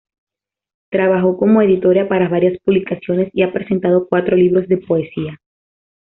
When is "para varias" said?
2.07-2.57